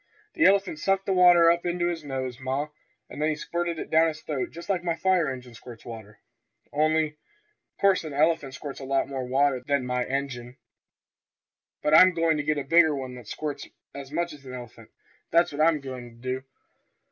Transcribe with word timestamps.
"The 0.33 0.45
elephant 0.45 0.79
sucked 0.79 1.05
the 1.05 1.13
water 1.13 1.51
up 1.51 1.63
into 1.63 1.85
his 1.89 2.03
nose, 2.03 2.39
ma, 2.39 2.69
and 3.07 3.21
then 3.21 3.29
he 3.29 3.35
squirted 3.35 3.77
it 3.77 3.91
down 3.91 4.07
his 4.07 4.21
throat 4.23 4.49
just 4.49 4.67
like 4.67 4.83
my 4.83 4.95
fire 4.95 5.29
engine 5.31 5.53
squirts 5.53 5.85
water. 5.85 6.17
Only, 6.73 7.17
'course 7.79 8.03
an 8.03 8.11
elephant 8.11 8.55
squirts 8.55 8.81
lots 8.81 9.09
more 9.11 9.25
water 9.27 9.59
than 9.63 9.85
my 9.85 10.03
engine. 10.05 10.57
But 11.83 11.93
I'm 11.93 12.15
goin' 12.15 12.37
to 12.37 12.43
get 12.43 12.57
a 12.57 12.63
bigger 12.63 12.95
one 12.95 13.13
that 13.13 13.27
squirts 13.27 13.67
as 13.93 14.11
much 14.11 14.33
as 14.33 14.43
a 14.43 14.51
elephant, 14.51 14.89
that's 15.29 15.51
what 15.51 15.61
I 15.61 15.77
goin' 15.77 16.09
to 16.09 16.15
do. 16.15 16.43